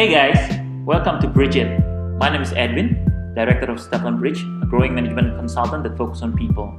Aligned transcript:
Hey 0.00 0.08
guys, 0.08 0.40
welcome 0.86 1.20
to 1.20 1.28
Bridge. 1.28 1.60
My 2.16 2.30
name 2.32 2.40
is 2.40 2.54
Edwin, 2.54 3.04
Director 3.36 3.70
of 3.70 3.76
Stepland 3.76 4.18
Bridge, 4.18 4.40
a 4.40 4.64
growing 4.64 4.94
management 4.94 5.36
consultant 5.36 5.82
that 5.84 5.94
focuses 5.98 6.22
on 6.22 6.34
people. 6.38 6.72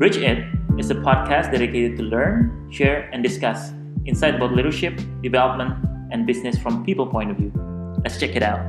Bridge 0.00 0.16
is 0.16 0.90
a 0.90 0.94
podcast 0.94 1.52
dedicated 1.52 1.98
to 1.98 2.04
learn, 2.04 2.66
share, 2.72 3.10
and 3.12 3.22
discuss 3.22 3.72
insight 4.06 4.36
about 4.36 4.54
leadership, 4.54 4.98
development, 5.20 5.76
and 6.10 6.26
business 6.26 6.56
from 6.56 6.86
people 6.86 7.06
point 7.06 7.30
of 7.30 7.36
view. 7.36 7.52
Let's 8.02 8.18
check 8.18 8.34
it 8.34 8.42
out. 8.42 8.64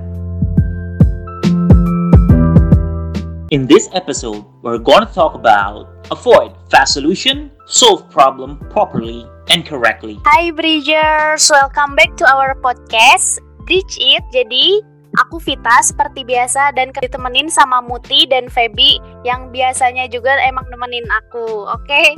In 3.51 3.65
this 3.65 3.87
episode, 3.93 4.43
we're 4.61 4.77
going 4.77 5.07
to 5.07 5.13
talk 5.13 5.35
about 5.35 5.87
avoid 6.11 6.51
fast 6.69 6.91
solution, 6.91 7.49
solve 7.63 8.09
problem 8.11 8.57
properly 8.69 9.25
and 9.47 9.65
correctly. 9.65 10.19
Hi 10.25 10.51
Bridgers, 10.51 11.49
welcome 11.49 11.95
back 11.95 12.17
to 12.17 12.27
our 12.27 12.59
podcast 12.59 13.39
Bridge 13.69 14.01
It. 14.01 14.25
Jadi 14.33 14.81
aku 15.21 15.37
Vita 15.37 15.77
seperti 15.85 16.25
biasa 16.25 16.73
dan 16.73 16.89
ditemenin 16.89 17.53
sama 17.53 17.85
Muti 17.85 18.25
dan 18.25 18.49
Feby 18.49 18.97
yang 19.21 19.53
biasanya 19.53 20.09
juga 20.09 20.33
emang 20.41 20.65
nemenin 20.73 21.05
aku. 21.05 21.69
Oke, 21.69 22.17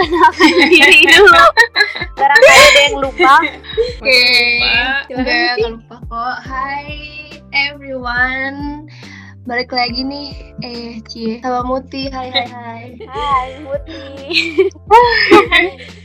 kenalkan 0.00 0.52
diri 0.72 1.04
dulu. 1.04 1.44
Barangkali 2.16 2.56
ada 2.64 2.80
yang 2.80 2.96
lupa. 2.96 3.36
Oke, 4.00 4.20
Silakan, 5.04 5.20
enggak 5.20 5.68
lupa 5.68 5.96
kok. 6.08 6.36
Hai 6.48 6.88
everyone, 7.52 8.88
balik 9.44 9.68
lagi 9.68 10.00
nih. 10.00 10.32
Eh, 10.64 11.04
Cie, 11.12 11.44
sama 11.44 11.60
Muti. 11.60 12.08
Hai, 12.08 12.32
hai, 12.32 12.48
hai. 12.48 12.84
Hai 13.04 13.48
Muti. 13.60 14.00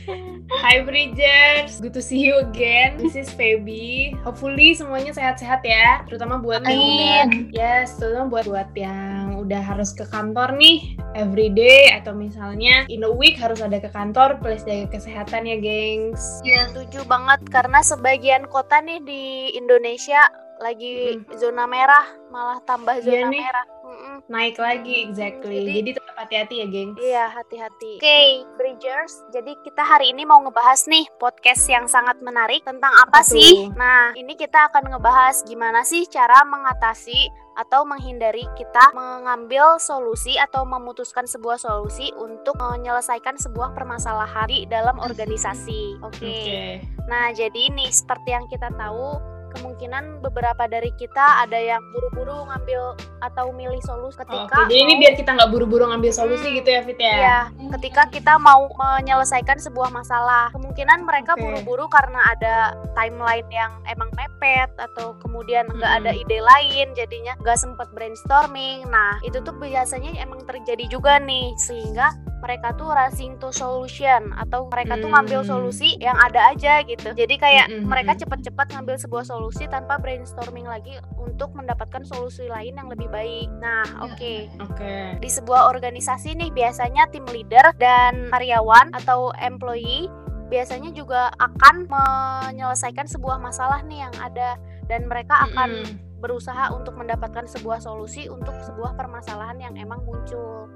Hi 0.62 0.78
Bridgers, 0.78 1.82
good 1.82 1.90
to 1.90 1.98
see 1.98 2.22
you 2.22 2.38
again. 2.38 2.94
This 2.94 3.18
is 3.18 3.26
Feby. 3.34 4.14
Hopefully 4.22 4.78
semuanya 4.78 5.10
sehat-sehat 5.10 5.66
ya, 5.66 6.06
terutama 6.06 6.38
buat 6.38 6.62
yang 6.62 6.78
udah, 6.78 7.50
yes, 7.50 7.98
terutama 7.98 8.30
buat 8.30 8.46
buat 8.46 8.70
yang 8.78 9.42
udah 9.42 9.58
harus 9.58 9.90
ke 9.90 10.06
kantor 10.06 10.54
nih 10.54 10.94
every 11.18 11.50
day 11.50 11.90
atau 11.90 12.14
misalnya 12.14 12.86
in 12.86 13.02
a 13.02 13.10
week 13.10 13.34
harus 13.42 13.58
ada 13.58 13.82
ke 13.82 13.90
kantor, 13.90 14.38
please 14.38 14.62
jaga 14.62 14.86
kesehatan 14.94 15.50
ya, 15.50 15.58
gengs. 15.58 16.38
Yes. 16.46 16.70
Setuju 16.70 17.10
banget 17.10 17.42
karena 17.50 17.82
sebagian 17.82 18.46
kota 18.46 18.78
nih 18.78 19.02
di 19.02 19.50
Indonesia 19.58 20.30
lagi 20.62 21.18
zona 21.42 21.66
merah, 21.66 22.06
malah 22.30 22.62
tambah 22.62 23.02
Iya 23.02 23.26
zona 23.26 23.34
nih. 23.34 23.42
merah. 23.42 23.66
Mm-mm. 23.92 24.16
Naik 24.26 24.56
lagi, 24.56 25.04
exactly. 25.04 25.60
Jadi- 25.60 25.76
Jadi, 25.78 25.90
tetap 26.00 26.16
hati-hati 26.16 26.54
ya, 26.58 26.66
gengs. 26.66 26.96
Iya, 26.96 27.24
hati-hati. 27.28 27.92
Oke, 28.00 28.20
Bridgers. 28.56 29.20
Jadi 29.28 29.52
kita 29.60 29.84
hari 29.84 30.16
ini 30.16 30.24
mau 30.24 30.40
ngebahas 30.40 30.88
nih 30.88 31.04
podcast 31.20 31.68
yang 31.68 31.84
sangat 31.84 32.16
menarik 32.24 32.64
tentang 32.64 32.90
apa, 32.96 33.20
Apa 33.20 33.28
sih? 33.28 33.68
tuh? 33.68 33.76
Nah, 33.76 34.16
ini 34.16 34.32
kita 34.32 34.72
akan 34.72 34.96
ngebahas 34.96 35.44
gimana 35.44 35.84
sih 35.84 36.08
cara 36.08 36.40
mengatasi 36.42 37.28
atau 37.52 37.84
menghindari 37.84 38.48
kita 38.56 38.96
mengambil 38.96 39.76
solusi 39.76 40.40
atau 40.40 40.64
memutuskan 40.64 41.28
sebuah 41.28 41.60
solusi 41.60 42.08
untuk 42.16 42.56
menyelesaikan 42.56 43.36
sebuah 43.36 43.76
permasalahan 43.76 44.48
di 44.48 44.64
dalam 44.64 44.96
organisasi. 44.96 46.00
Oke. 46.00 46.24
Oke. 46.24 46.64
Nah, 47.12 47.28
jadi 47.36 47.68
ini 47.68 47.92
seperti 47.92 48.32
yang 48.32 48.48
kita 48.48 48.72
tahu, 48.72 49.20
kemungkinan 49.54 50.24
beberapa 50.24 50.64
dari 50.66 50.90
kita 50.96 51.44
ada 51.44 51.56
yang 51.56 51.82
buru-buru 51.92 52.48
ngambil 52.48 52.96
atau 53.20 53.52
milih 53.52 53.78
solusi 53.84 54.18
ketika 54.18 54.66
Oke, 54.66 54.72
jadi 54.72 54.80
ini 54.82 54.94
biar 54.98 55.14
kita 55.14 55.30
nggak 55.36 55.50
buru-buru 55.52 55.86
ngambil 55.88 56.12
solusi 56.12 56.48
Hmm. 56.48 56.56
gitu 56.58 56.68
ya, 56.74 56.80
Fit 56.82 56.98
ya? 56.98 57.14
Iya, 57.14 57.38
ketika 57.78 58.02
kita 58.10 58.34
mau 58.36 58.66
menyelesaikan 58.72 59.58
sebuah 59.58 59.94
masalah, 59.94 60.50
kemungkinan 60.52 61.06
mereka 61.06 61.38
buru-buru 61.38 61.86
karena 61.86 62.20
ada 62.34 62.54
timeline 62.94 63.46
yang 63.48 63.72
emang 63.86 64.10
mepet 64.12 64.68
atau 64.76 65.14
kemudian 65.22 65.68
nggak 65.70 65.92
ada 66.02 66.10
Mm-mm. 66.12 66.22
ide 66.26 66.38
lain, 66.42 66.86
jadinya 66.98 67.32
nggak 67.40 67.58
sempet 67.58 67.88
brainstorming. 67.94 68.84
Nah, 68.90 69.22
itu 69.22 69.38
tuh 69.40 69.54
biasanya 69.54 70.18
emang 70.18 70.42
terjadi 70.44 70.84
juga 70.90 71.16
nih, 71.22 71.54
sehingga 71.56 72.10
mereka 72.42 72.74
tuh 72.74 72.90
rushing 72.90 73.38
to 73.38 73.54
solution 73.54 74.34
atau 74.34 74.66
mereka 74.66 74.98
tuh 74.98 75.08
ngambil 75.08 75.40
Hmm. 75.40 75.48
solusi 75.48 75.94
yang 75.96 76.18
ada 76.18 76.50
aja 76.50 76.82
gitu. 76.82 77.14
Jadi 77.14 77.38
kayak 77.38 77.70
Mm-mm, 77.70 77.86
mereka 77.86 78.12
mm-mm. 78.12 78.22
cepet-cepet 78.26 78.66
ngambil 78.74 78.96
sebuah 78.98 79.22
solusi 79.22 79.64
tanpa 79.64 79.96
brainstorming 79.96 80.66
lagi 80.66 80.98
untuk 81.14 81.54
mendapatkan 81.54 82.02
solusi 82.02 82.50
lain 82.50 82.74
yang 82.74 82.90
lebih 82.90 83.06
baik. 83.06 83.46
Nah, 83.56 83.86
Ya. 83.86 84.10
oke 84.10 84.34
Oke. 84.60 84.94
di 85.16 85.30
sebuah 85.30 85.70
organisasi 85.70 86.34
nih 86.34 86.50
biasanya 86.50 87.06
tim 87.08 87.22
leader 87.30 87.62
dan 87.78 88.26
karyawan 88.28 88.90
atau 88.92 89.30
employee 89.38 90.10
biasanya 90.50 90.90
juga 90.90 91.30
akan 91.38 91.86
menyelesaikan 91.88 93.06
sebuah 93.06 93.38
masalah 93.38 93.80
nih 93.86 94.04
yang 94.04 94.14
ada 94.18 94.58
dan 94.84 95.06
mereka 95.06 95.46
akan 95.46 95.86
Mm-mm. 95.86 96.18
berusaha 96.18 96.74
untuk 96.74 96.98
mendapatkan 96.98 97.46
sebuah 97.46 97.78
solusi 97.78 98.26
untuk 98.26 98.52
sebuah 98.60 98.92
permasalahan 98.92 99.58
yang 99.58 99.74
emang 99.78 100.02
muncul. 100.02 100.68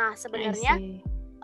Nah, 0.00 0.16
sebenarnya 0.16 0.80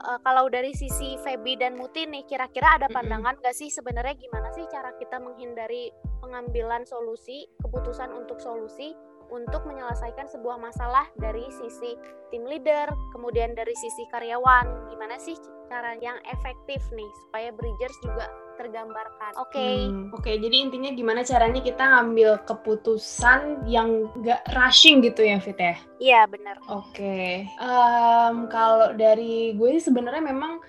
eh, 0.00 0.18
kalau 0.24 0.48
dari 0.48 0.72
sisi 0.72 1.20
Feby 1.20 1.60
dan 1.60 1.76
Muti 1.76 2.08
nih 2.08 2.24
kira-kira 2.24 2.80
ada 2.80 2.88
pandangan 2.88 3.36
gak 3.44 3.52
sih 3.52 3.68
sebenarnya 3.68 4.16
gimana 4.16 4.48
sih 4.56 4.64
cara 4.72 4.96
kita 4.96 5.20
menghindari 5.20 5.92
pengambilan 6.24 6.88
solusi, 6.88 7.44
keputusan 7.60 8.16
untuk 8.16 8.40
solusi 8.40 8.96
untuk 9.30 9.66
menyelesaikan 9.66 10.30
sebuah 10.30 10.58
masalah 10.58 11.06
dari 11.18 11.44
sisi 11.50 11.98
tim 12.30 12.46
leader, 12.46 12.90
kemudian 13.14 13.54
dari 13.54 13.74
sisi 13.74 14.06
karyawan. 14.10 14.90
Gimana 14.90 15.18
sih 15.18 15.34
cara 15.66 15.98
yang 15.98 16.18
efektif 16.30 16.78
nih 16.94 17.10
supaya 17.26 17.50
Bridgers 17.50 17.96
juga 18.02 18.30
tergambarkan. 18.56 19.32
Oke. 19.36 19.60
Hmm, 19.60 20.14
Oke, 20.16 20.40
jadi 20.40 20.56
intinya 20.64 20.90
gimana 20.96 21.20
caranya 21.26 21.60
kita 21.60 21.84
ngambil 21.84 22.40
keputusan 22.48 23.68
yang 23.68 24.08
gak 24.24 24.46
rushing 24.56 25.04
gitu 25.04 25.26
ya, 25.26 25.36
Fit 25.42 25.60
ya? 25.60 25.76
Iya, 26.00 26.20
benar. 26.30 26.56
Oke, 26.72 27.44
Em, 27.46 28.36
kalau 28.48 28.96
dari 28.96 29.52
gue 29.54 29.68
sih 29.76 29.92
sebenarnya 29.92 30.24
memang 30.24 30.62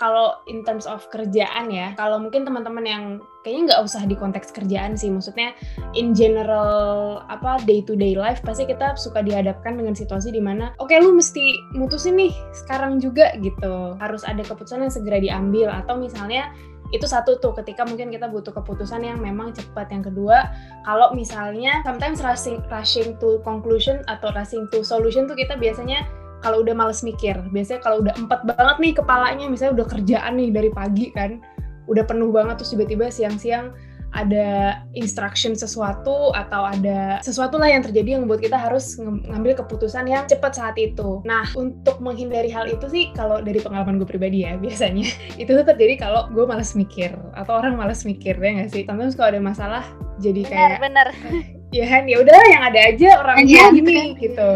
kalau 0.00 0.40
in 0.50 0.64
terms 0.66 0.88
of 0.88 1.04
kerjaan 1.12 1.70
ya, 1.70 1.92
kalau 1.94 2.18
mungkin 2.18 2.42
teman-teman 2.42 2.84
yang 2.86 3.04
kayaknya 3.44 3.76
nggak 3.76 3.82
usah 3.84 4.02
di 4.08 4.16
konteks 4.16 4.50
kerjaan 4.56 4.96
sih, 4.96 5.12
maksudnya 5.12 5.52
in 5.92 6.16
general 6.16 7.20
apa 7.28 7.60
day 7.68 7.84
to 7.84 7.92
day 7.92 8.16
life 8.16 8.40
pasti 8.40 8.64
kita 8.64 8.96
suka 8.96 9.20
dihadapkan 9.20 9.76
dengan 9.76 9.92
situasi 9.92 10.32
di 10.32 10.40
mana, 10.40 10.72
oke 10.80 10.96
lu 10.96 11.12
mesti 11.12 11.76
mutusin 11.76 12.16
nih 12.16 12.32
sekarang 12.64 12.98
juga 12.98 13.36
gitu, 13.44 14.00
harus 14.00 14.24
ada 14.24 14.40
keputusan 14.40 14.88
yang 14.88 14.92
segera 14.92 15.20
diambil. 15.20 15.68
Atau 15.68 16.00
misalnya 16.00 16.48
itu 16.94 17.04
satu 17.04 17.36
tuh 17.42 17.52
ketika 17.58 17.82
mungkin 17.84 18.08
kita 18.08 18.30
butuh 18.30 18.54
keputusan 18.54 19.04
yang 19.04 19.20
memang 19.20 19.52
cepat. 19.52 19.92
Yang 19.92 20.14
kedua 20.14 20.48
kalau 20.88 21.12
misalnya 21.12 21.84
sometimes 21.84 22.24
rushing 22.24 22.64
rushing 22.72 23.18
to 23.20 23.42
conclusion 23.44 24.00
atau 24.08 24.32
rushing 24.32 24.64
to 24.72 24.80
solution 24.86 25.28
tuh 25.28 25.36
kita 25.36 25.58
biasanya 25.58 26.08
kalau 26.40 26.60
udah 26.62 26.76
males 26.76 27.02
mikir. 27.02 27.34
Biasanya 27.50 27.80
kalau 27.82 28.00
udah 28.04 28.14
empat 28.14 28.46
banget 28.46 28.76
nih 28.80 28.92
kepalanya 28.94 29.46
misalnya 29.50 29.82
udah 29.82 29.88
kerjaan 29.90 30.32
nih 30.38 30.48
dari 30.54 30.70
pagi 30.70 31.10
kan 31.10 31.42
udah 31.90 32.04
penuh 32.06 32.30
banget 32.32 32.60
terus 32.60 32.72
tiba-tiba 32.72 33.12
siang-siang 33.12 33.74
ada 34.14 34.80
instruction 34.94 35.58
sesuatu 35.58 36.30
atau 36.38 36.62
ada 36.62 37.18
sesuatu 37.20 37.58
lah 37.58 37.66
yang 37.66 37.82
terjadi 37.82 38.16
yang 38.16 38.22
membuat 38.24 38.46
kita 38.46 38.54
harus 38.54 38.94
ngambil 39.02 39.58
keputusan 39.58 40.06
yang 40.06 40.24
cepat 40.30 40.54
saat 40.54 40.78
itu. 40.78 41.20
Nah, 41.26 41.50
untuk 41.58 41.98
menghindari 41.98 42.46
hal 42.48 42.70
itu 42.70 42.86
sih 42.86 43.10
kalau 43.12 43.42
dari 43.42 43.58
pengalaman 43.58 43.98
gue 43.98 44.06
pribadi 44.06 44.46
ya 44.46 44.54
biasanya 44.64 45.10
itu 45.34 45.50
tuh 45.50 45.66
terjadi 45.66 45.98
kalau 45.98 46.30
gue 46.30 46.46
males 46.46 46.72
mikir 46.78 47.10
atau 47.34 47.58
orang 47.58 47.74
males 47.74 48.06
mikir 48.06 48.38
ya 48.38 48.50
nggak 48.62 48.70
sih? 48.70 48.86
Sometimes 48.86 49.18
kalau 49.18 49.34
ada 49.34 49.42
masalah 49.42 49.82
jadi 50.22 50.46
kayak 50.46 50.78
benar. 50.78 51.10
ya 51.76 51.84
kan 51.90 52.06
ya 52.06 52.22
udah 52.22 52.38
yang 52.54 52.62
ada 52.70 52.80
aja 52.86 53.08
orang 53.18 53.36
Aja, 53.42 53.74
gini 53.74 54.14
gitu 54.14 54.30
gitu. 54.30 54.50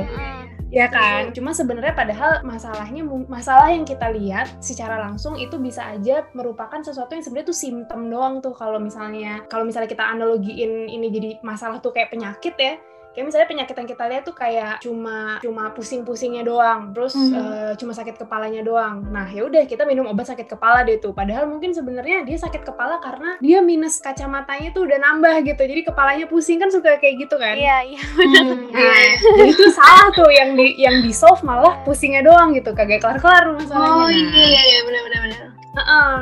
Ya 0.68 0.84
kan, 0.84 1.32
cuma 1.32 1.56
sebenarnya 1.56 1.96
padahal 1.96 2.44
masalahnya 2.44 3.00
masalah 3.24 3.72
yang 3.72 3.88
kita 3.88 4.12
lihat 4.12 4.52
secara 4.60 5.00
langsung 5.00 5.40
itu 5.40 5.56
bisa 5.56 5.96
aja 5.96 6.28
merupakan 6.36 6.84
sesuatu 6.84 7.16
yang 7.16 7.24
sebenarnya 7.24 7.48
tuh 7.48 7.56
simptom 7.56 8.12
doang 8.12 8.44
tuh 8.44 8.52
kalau 8.52 8.76
misalnya 8.76 9.40
kalau 9.48 9.64
misalnya 9.64 9.88
kita 9.88 10.04
analogiin 10.04 10.84
ini 10.92 11.08
jadi 11.08 11.30
masalah 11.40 11.80
tuh 11.80 11.96
kayak 11.96 12.12
penyakit 12.12 12.52
ya. 12.60 12.76
Kayak 13.18 13.34
misalnya 13.34 13.48
penyakit 13.50 13.74
yang 13.74 13.88
kita 13.90 14.04
lihat 14.06 14.22
tuh 14.22 14.36
kayak 14.38 14.78
cuma 14.78 15.42
cuma 15.42 15.74
pusing-pusingnya 15.74 16.46
doang, 16.46 16.94
terus 16.94 17.18
Mhm. 17.18 17.34
eh, 17.34 17.72
cuma 17.74 17.90
sakit 17.90 18.14
kepalanya 18.14 18.62
doang. 18.62 19.02
Nah, 19.10 19.26
ya 19.26 19.42
udah 19.42 19.66
kita 19.66 19.82
minum 19.82 20.06
obat 20.06 20.30
sakit 20.30 20.46
kepala 20.46 20.86
deh 20.86 21.02
tuh. 21.02 21.10
Padahal 21.10 21.50
mungkin 21.50 21.74
sebenarnya 21.74 22.22
dia 22.22 22.38
sakit 22.38 22.62
kepala 22.62 23.02
karena 23.02 23.34
dia 23.42 23.58
minus 23.58 23.98
kacamatanya 23.98 24.70
tuh 24.70 24.86
udah 24.86 25.02
nambah 25.02 25.34
gitu. 25.50 25.66
Jadi 25.66 25.82
kepalanya 25.82 26.30
pusing 26.30 26.62
kan 26.62 26.70
suka 26.70 26.94
kayak 27.02 27.26
gitu 27.26 27.34
kan. 27.34 27.58
Iya, 27.58 27.76
iya. 27.90 28.00
Hmm, 28.06 28.70
Nah, 28.70 29.02
jadi 29.34 29.50
itu 29.50 29.66
salah 29.74 30.14
tuh 30.14 30.30
yang 30.30 30.54
di 30.54 30.78
yang 30.78 31.02
di 31.02 31.10
solve 31.10 31.42
malah 31.42 31.82
pusingnya 31.82 32.22
doang 32.22 32.54
gitu, 32.54 32.70
kagak 32.70 33.02
kelar-kelar 33.02 33.50
masalahnya. 33.50 33.98
Oh 33.98 34.06
Nah, 34.06 34.14
iya 34.14 34.44
iya 34.46 34.62
iya 34.62 34.80
benar 34.86 35.02
benar 35.02 35.20
benar. 35.26 35.42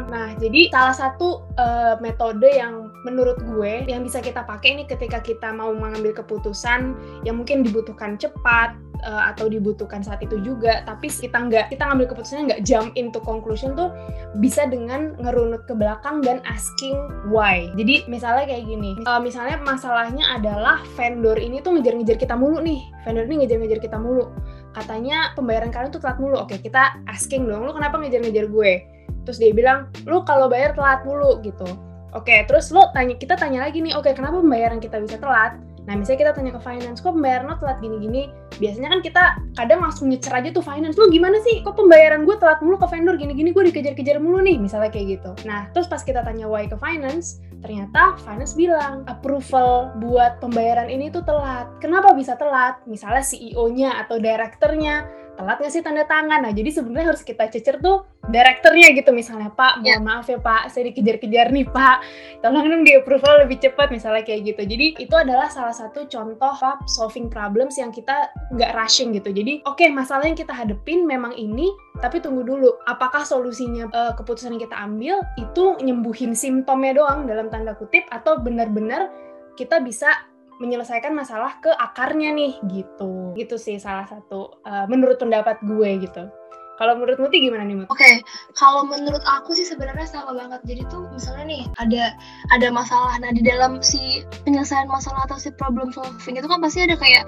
Nah, 0.09 0.29
jadi 0.37 0.69
salah 0.69 0.93
satu 0.93 1.45
uh, 1.57 1.97
metode 2.01 2.45
yang 2.49 2.93
menurut 3.07 3.39
gue 3.39 3.87
yang 3.87 4.03
bisa 4.03 4.19
kita 4.19 4.43
pakai 4.43 4.75
ini 4.75 4.85
ketika 4.91 5.23
kita 5.23 5.55
mau 5.55 5.71
mengambil 5.71 6.11
keputusan 6.11 6.99
yang 7.23 7.39
mungkin 7.39 7.63
dibutuhkan 7.63 8.19
cepat 8.19 8.75
uh, 9.07 9.31
atau 9.31 9.47
dibutuhkan 9.47 10.03
saat 10.03 10.27
itu 10.27 10.43
juga, 10.43 10.83
tapi 10.83 11.07
kita 11.07 11.39
nggak 11.39 11.71
kita 11.71 11.87
ngambil 11.87 12.11
keputusannya 12.11 12.51
nggak 12.51 12.63
jump 12.67 12.91
into 12.99 13.23
conclusion 13.23 13.79
tuh 13.79 13.95
bisa 14.43 14.67
dengan 14.67 15.15
ngerunut 15.23 15.63
ke 15.71 15.79
belakang 15.79 16.19
dan 16.27 16.43
asking 16.51 16.99
why. 17.31 17.71
Jadi 17.79 18.11
misalnya 18.11 18.51
kayak 18.51 18.67
gini, 18.67 18.99
uh, 19.07 19.23
misalnya 19.23 19.63
masalahnya 19.63 20.27
adalah 20.35 20.83
vendor 20.99 21.39
ini 21.39 21.63
tuh 21.63 21.79
ngejar-ngejar 21.79 22.19
kita 22.19 22.35
mulu 22.35 22.59
nih, 22.59 22.83
vendor 23.07 23.23
ini 23.31 23.47
ngejar-ngejar 23.47 23.79
kita 23.79 23.97
mulu. 24.03 24.35
Katanya 24.75 25.33
pembayaran 25.39 25.71
kalian 25.71 25.95
tuh 25.95 26.03
telat 26.03 26.19
mulu. 26.19 26.43
Oke, 26.43 26.59
kita 26.61 27.01
asking 27.09 27.47
dong, 27.47 27.65
lu 27.65 27.73
kenapa 27.73 27.97
ngejar-ngejar 28.03 28.51
gue? 28.51 28.97
terus 29.27 29.43
dia 29.43 29.51
bilang 29.51 29.91
lu 30.07 30.23
kalau 30.23 30.47
bayar 30.47 30.73
telat 30.79 31.03
mulu 31.03 31.43
gitu 31.43 31.67
oke 32.15 32.37
terus 32.47 32.71
lo 32.71 32.91
tanya 32.93 33.17
kita 33.19 33.35
tanya 33.35 33.67
lagi 33.67 33.83
nih 33.83 33.97
oke 33.97 34.13
kenapa 34.13 34.39
pembayaran 34.39 34.79
kita 34.79 35.01
bisa 35.03 35.19
telat 35.19 35.59
Nah, 35.87 35.95
misalnya 35.95 36.19
kita 36.27 36.33
tanya 36.35 36.53
ke 36.59 36.61
finance, 36.67 36.99
kok 36.99 37.15
pembayaran 37.15 37.47
lo 37.47 37.57
telat 37.63 37.79
gini-gini? 37.79 38.27
Biasanya 38.59 38.91
kan 38.91 39.01
kita 39.07 39.25
kadang 39.55 39.81
langsung 39.87 40.11
nyecer 40.11 40.35
aja 40.35 40.51
tuh 40.51 40.65
finance, 40.67 40.99
lo 40.99 41.07
gimana 41.07 41.39
sih? 41.47 41.63
Kok 41.63 41.79
pembayaran 41.79 42.27
gue 42.27 42.35
telat 42.43 42.59
mulu 42.59 42.75
ke 42.75 42.91
vendor 42.91 43.15
gini-gini, 43.15 43.55
gue 43.55 43.71
dikejar-kejar 43.71 44.19
mulu 44.19 44.43
nih, 44.43 44.59
misalnya 44.59 44.91
kayak 44.91 45.19
gitu. 45.19 45.31
Nah, 45.47 45.71
terus 45.71 45.87
pas 45.87 46.03
kita 46.03 46.27
tanya 46.27 46.51
why 46.51 46.67
ke 46.67 46.75
finance, 46.75 47.39
ternyata 47.63 48.19
finance 48.27 48.59
bilang 48.59 49.07
approval 49.07 49.95
buat 50.03 50.43
pembayaran 50.43 50.91
ini 50.91 51.07
tuh 51.15 51.23
telat. 51.23 51.71
Kenapa 51.79 52.11
bisa 52.19 52.35
telat? 52.35 52.83
Misalnya 52.91 53.23
CEO-nya 53.23 54.03
atau 54.03 54.19
direkturnya 54.19 55.07
telat 55.37 55.61
nggak 55.61 55.73
sih 55.73 55.85
tanda 55.85 56.09
tangan? 56.09 56.43
Nah, 56.43 56.53
jadi 56.53 56.73
sebenarnya 56.73 57.15
harus 57.15 57.23
kita 57.23 57.47
cecer 57.53 57.79
tuh 57.79 58.09
direkturnya 58.27 58.91
gitu 58.97 59.15
misalnya, 59.15 59.53
Pak, 59.53 59.85
mohon 59.85 59.87
yeah. 59.87 60.01
maaf 60.03 60.27
ya 60.27 60.41
Pak, 60.43 60.73
saya 60.73 60.91
dikejar-kejar 60.91 61.55
nih 61.55 61.69
Pak, 61.71 61.97
tolong 62.43 62.67
dong 62.67 62.83
di 62.83 62.99
approval 62.99 63.47
lebih 63.47 63.63
cepat 63.63 63.95
misalnya 63.95 64.27
kayak 64.27 64.57
gitu. 64.57 64.63
Jadi 64.67 64.87
itu 64.99 65.15
adalah 65.15 65.47
salah 65.47 65.77
satu 65.77 66.09
contoh 66.11 66.53
Pak 66.57 66.89
solving 66.91 67.31
problems 67.31 67.79
yang 67.79 67.95
kita 67.95 68.33
nggak 68.57 68.75
rushing 68.75 69.15
gitu. 69.15 69.31
Jadi 69.31 69.63
oke 69.63 69.79
okay, 69.79 69.89
masalah 69.93 70.27
yang 70.27 70.35
kita 70.35 70.51
hadepin 70.51 71.07
memang 71.07 71.37
ini, 71.39 71.71
tapi 72.03 72.19
tunggu 72.19 72.43
dulu, 72.43 72.75
apakah 72.91 73.23
solusinya 73.23 73.87
uh, 73.95 74.13
keputusan 74.19 74.59
yang 74.59 74.63
kita 74.67 74.77
ambil 74.77 75.23
itu 75.39 75.79
nyembuhin 75.85 76.35
simptomnya 76.35 76.99
doang 76.99 77.31
dalam 77.31 77.47
tanda 77.53 77.77
kutip 77.79 78.03
atau 78.11 78.41
benar-benar 78.43 79.13
kita 79.57 79.81
bisa 79.81 80.13
menyelesaikan 80.59 81.13
masalah 81.13 81.61
ke 81.61 81.69
akarnya 81.69 82.33
nih 82.33 82.53
gitu. 82.69 83.37
Gitu 83.37 83.57
sih 83.61 83.77
salah 83.77 84.09
satu 84.09 84.61
uh, 84.65 84.87
menurut 84.89 85.21
pendapat 85.21 85.61
gue 85.65 85.91
gitu 86.05 86.29
kalau 86.77 86.93
menurut 87.01 87.17
Muti 87.17 87.41
gimana 87.41 87.65
nih 87.65 87.77
Mut? 87.81 87.89
Oke, 87.89 88.05
okay. 88.05 88.15
kalau 88.53 88.85
menurut 88.85 89.25
aku 89.25 89.57
sih 89.57 89.65
sebenarnya 89.65 90.05
sama 90.05 90.37
banget. 90.37 90.61
Jadi 90.69 90.83
tuh 90.93 91.09
misalnya 91.09 91.45
nih 91.49 91.63
ada 91.81 92.05
ada 92.53 92.69
masalah. 92.69 93.17
Nah 93.17 93.33
di 93.33 93.41
dalam 93.41 93.81
si 93.81 94.25
penyelesaian 94.45 94.85
masalah 94.85 95.25
atau 95.25 95.41
si 95.41 95.49
problem 95.57 95.89
solving 95.89 96.37
itu 96.37 96.45
kan 96.45 96.61
pasti 96.61 96.85
ada 96.85 96.97
kayak 97.01 97.25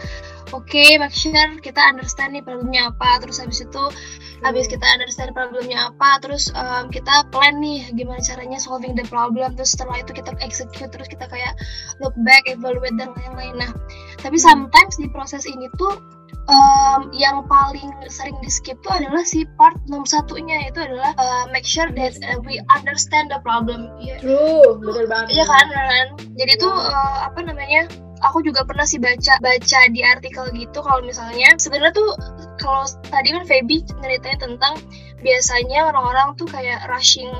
oke 0.52 0.68
okay, 0.68 1.00
make 1.00 1.16
sure 1.16 1.32
kita 1.64 1.80
understand 1.80 2.36
nih 2.36 2.44
problemnya 2.44 2.92
apa. 2.92 3.24
Terus 3.24 3.40
habis 3.40 3.64
itu 3.64 3.84
hmm. 3.88 4.44
habis 4.44 4.68
kita 4.68 4.84
understand 4.84 5.32
problemnya 5.32 5.88
apa, 5.88 6.20
terus 6.20 6.52
um, 6.52 6.92
kita 6.92 7.24
plan 7.32 7.56
nih 7.56 7.88
gimana 7.96 8.20
caranya 8.20 8.60
solving 8.60 8.92
the 8.92 9.04
problem. 9.08 9.56
Terus 9.56 9.72
setelah 9.72 10.04
itu 10.04 10.12
kita 10.12 10.36
execute 10.44 10.92
terus 10.92 11.08
kita 11.08 11.24
kayak 11.24 11.56
look 12.04 12.12
back, 12.28 12.44
evaluate 12.44 13.00
dan 13.00 13.16
lain-lain. 13.16 13.56
Nah 13.64 13.72
tapi 14.20 14.36
hmm. 14.36 14.44
sometimes 14.44 15.00
di 15.00 15.08
proses 15.08 15.48
ini 15.48 15.72
tuh 15.80 16.17
um, 16.48 17.12
yang 17.14 17.44
paling 17.46 17.92
sering 18.08 18.34
di 18.40 18.50
skip 18.50 18.80
itu 18.80 18.90
adalah 18.90 19.22
si 19.22 19.44
part 19.60 19.76
nomor 19.86 20.08
satunya 20.08 20.66
itu 20.66 20.80
adalah 20.80 21.12
uh, 21.20 21.44
make 21.52 21.68
sure 21.68 21.88
that 21.92 22.16
uh, 22.24 22.40
we 22.42 22.58
understand 22.72 23.30
the 23.30 23.38
problem. 23.44 23.92
Yeah. 24.00 24.18
True, 24.18 24.80
betul 24.80 25.06
banget. 25.06 25.36
Iya 25.36 25.44
kan, 25.46 25.66
kan. 25.70 26.06
Jadi 26.34 26.52
tuh 26.58 26.74
uh, 26.74 27.18
apa 27.28 27.44
namanya? 27.44 27.86
Aku 28.26 28.42
juga 28.42 28.66
pernah 28.66 28.82
sih 28.82 28.98
baca 28.98 29.38
baca 29.38 29.80
di 29.94 30.02
artikel 30.02 30.50
gitu 30.50 30.82
kalau 30.82 31.06
misalnya 31.06 31.54
sebenarnya 31.54 31.94
tuh 31.94 32.18
kalau 32.58 32.82
tadi 33.14 33.30
kan 33.30 33.46
Feby 33.46 33.86
nyeritain 34.02 34.42
tentang 34.42 34.74
biasanya 35.18 35.90
orang-orang 35.90 36.38
tuh 36.38 36.46
kayak 36.46 36.86
rushing 36.86 37.30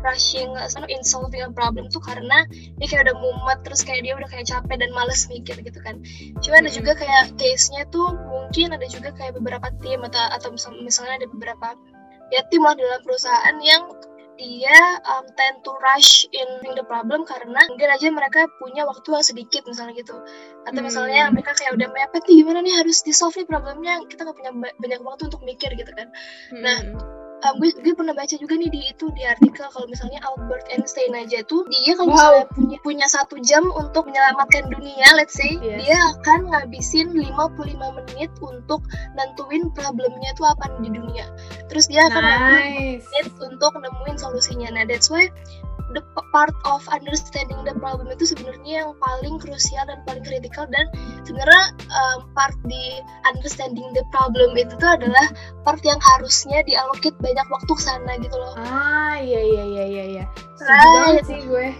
rushing 0.00 0.48
sana 0.72 0.88
in 0.88 1.04
solving 1.04 1.44
a 1.44 1.50
problem 1.52 1.88
tuh 1.92 2.00
karena 2.00 2.48
dia 2.80 2.86
kayak 2.88 3.10
udah 3.10 3.16
mumet 3.18 3.58
terus 3.66 3.84
kayak 3.84 4.06
dia 4.06 4.16
udah 4.16 4.28
kayak 4.28 4.46
capek 4.48 4.76
dan 4.80 4.90
males 4.96 5.28
mikir 5.28 5.56
gitu 5.60 5.78
kan. 5.84 6.00
Cuma 6.40 6.64
ada 6.64 6.70
juga 6.72 6.96
kayak 6.96 7.36
case-nya 7.36 7.84
tuh 7.92 8.16
mungkin 8.28 8.72
ada 8.72 8.86
juga 8.88 9.12
kayak 9.12 9.36
beberapa 9.36 9.68
tim 9.84 10.00
atau 10.06 10.24
atau 10.32 10.48
misalnya 10.80 11.24
ada 11.24 11.28
beberapa 11.28 11.76
ya 12.32 12.42
tim 12.50 12.62
lah 12.64 12.74
dalam 12.74 13.00
perusahaan 13.04 13.56
yang 13.62 13.86
dia 14.36 15.00
um, 15.08 15.24
tend 15.32 15.64
to 15.64 15.72
rush 15.80 16.28
in 16.28 16.48
the 16.76 16.84
problem 16.84 17.24
karena 17.24 17.56
mungkin 17.72 17.88
aja 17.88 18.12
mereka 18.12 18.44
punya 18.60 18.84
waktu 18.84 19.08
yang 19.08 19.24
sedikit 19.24 19.62
misalnya 19.64 19.96
gitu. 19.96 20.16
Atau 20.68 20.80
hmm. 20.80 20.86
misalnya 20.92 21.22
mereka 21.32 21.56
kayak 21.56 21.72
udah 21.72 21.88
mepet 21.88 22.22
nih 22.28 22.44
gimana 22.44 22.60
nih 22.60 22.74
harus 22.76 23.00
di 23.00 23.16
solve 23.16 23.36
nih 23.40 23.48
problemnya? 23.48 24.04
Kita 24.04 24.28
nggak 24.28 24.36
punya 24.36 24.52
banyak 24.76 25.00
waktu 25.02 25.22
untuk 25.32 25.42
mikir 25.42 25.72
gitu 25.74 25.92
kan. 25.96 26.12
Hmm. 26.52 26.62
nah 26.62 26.78
um, 27.44 27.54
gue, 27.60 27.70
gue 27.84 27.92
pernah 27.92 28.14
baca 28.16 28.34
juga 28.36 28.54
nih 28.56 28.70
di 28.72 28.80
itu 28.88 29.06
di 29.12 29.22
artikel 29.26 29.66
kalau 29.68 29.86
misalnya 29.90 30.20
Albert 30.24 30.64
Einstein 30.72 31.12
aja 31.12 31.44
tuh 31.44 31.66
dia 31.68 31.92
kalau 31.98 32.08
wow. 32.08 32.14
misalnya 32.14 32.44
punya 32.54 32.78
punya 32.80 33.06
satu 33.10 33.36
jam 33.44 33.64
untuk 33.74 34.08
menyelamatkan 34.08 34.70
dunia 34.72 35.08
let's 35.18 35.36
say 35.36 35.58
yes. 35.60 35.84
dia 35.84 35.98
akan 36.16 36.48
ngabisin 36.52 37.12
55 37.12 37.98
menit 38.02 38.30
untuk 38.40 38.80
nentuin 39.14 39.68
problemnya 39.74 40.30
tuh 40.38 40.46
apa 40.48 40.70
di 40.80 40.88
dunia 40.88 41.26
terus 41.68 41.90
dia 41.90 42.08
akan 42.08 42.22
nice. 42.24 43.04
Untuk 43.56 43.72
nemuin 43.80 44.20
solusinya 44.20 44.68
nah 44.76 44.84
that's 44.84 45.08
why 45.08 45.32
the 45.94 46.02
part 46.34 46.52
of 46.66 46.82
understanding 46.90 47.56
the 47.62 47.74
problem 47.78 48.10
itu 48.10 48.34
sebenarnya 48.34 48.84
yang 48.84 48.92
paling 48.98 49.38
krusial 49.38 49.86
dan 49.86 50.02
paling 50.04 50.24
kritikal 50.26 50.66
dan 50.66 50.84
sebenarnya 51.22 51.72
um, 51.94 52.26
part 52.34 52.56
di 52.66 52.98
understanding 53.30 53.86
the 53.94 54.02
problem 54.10 54.52
itu 54.58 54.74
tuh 54.82 54.98
adalah 54.98 55.30
part 55.62 55.78
yang 55.86 56.00
harusnya 56.02 56.60
dialokit 56.66 57.14
banyak 57.22 57.46
waktu 57.46 57.72
ke 57.72 57.82
sana 57.82 58.12
gitu 58.18 58.34
loh. 58.34 58.54
Ah 58.58 59.16
iya 59.22 59.40
iya 59.40 59.64
iya 59.64 59.84
iya 59.86 60.04
iya. 60.18 60.24
Right. 60.66 61.22
sih 61.22 61.46
gue. 61.46 61.70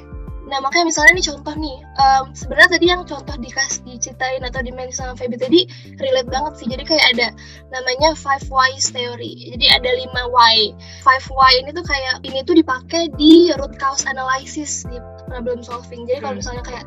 Nah 0.46 0.62
makanya 0.62 0.86
misalnya 0.94 1.12
nih 1.18 1.26
contoh 1.26 1.54
nih, 1.58 1.76
um, 1.98 2.24
sebenarnya 2.30 2.70
tadi 2.78 2.86
yang 2.86 3.02
contoh 3.02 3.34
dikasih 3.34 3.82
diceritain 3.82 4.42
atau 4.46 4.62
dimain 4.62 4.94
sama 4.94 5.18
Feby 5.18 5.36
tadi 5.38 5.66
relate 5.98 6.30
banget 6.30 6.52
sih. 6.62 6.66
Jadi 6.70 6.82
kayak 6.86 7.04
ada 7.18 7.28
namanya 7.74 8.14
five 8.14 8.46
whys 8.46 8.94
theory. 8.94 9.50
Jadi 9.50 9.66
ada 9.66 9.90
lima 9.90 10.30
why. 10.30 10.70
Five 11.02 11.26
why 11.34 11.50
ini 11.58 11.74
tuh 11.74 11.82
kayak 11.82 12.22
ini 12.22 12.46
tuh 12.46 12.54
dipakai 12.54 13.10
di 13.18 13.50
root 13.58 13.74
cause 13.82 14.06
analysis 14.06 14.86
di 14.86 15.02
problem 15.26 15.66
solving. 15.66 16.06
Jadi 16.06 16.22
kalau 16.22 16.38
hmm. 16.38 16.40
misalnya 16.40 16.62
kayak 16.62 16.84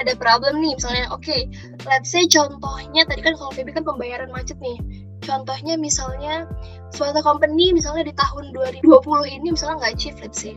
ada 0.00 0.12
problem 0.16 0.64
nih, 0.64 0.72
misalnya 0.80 1.04
oke, 1.12 1.20
okay, 1.20 1.46
let's 1.84 2.08
say 2.08 2.24
contohnya 2.24 3.04
tadi 3.04 3.20
kan 3.20 3.36
kalau 3.36 3.52
Feby 3.52 3.76
kan 3.76 3.84
pembayaran 3.84 4.32
macet 4.32 4.56
nih. 4.64 4.80
Contohnya 5.22 5.78
misalnya 5.78 6.50
suatu 6.92 7.24
company 7.24 7.72
misalnya 7.72 8.04
di 8.04 8.14
tahun 8.14 8.52
2020 8.52 8.84
ini 9.40 9.48
misalnya 9.56 9.76
nggak 9.80 9.92
achieve 9.96 10.18
let's 10.20 10.44
say. 10.44 10.52